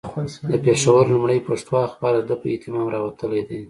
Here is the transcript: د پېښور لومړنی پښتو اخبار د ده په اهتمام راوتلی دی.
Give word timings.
د 0.51 0.53
پېښور 0.65 1.03
لومړنی 1.11 1.39
پښتو 1.47 1.73
اخبار 1.87 2.13
د 2.17 2.21
ده 2.29 2.35
په 2.41 2.45
اهتمام 2.53 2.87
راوتلی 2.95 3.41
دی. 3.49 3.59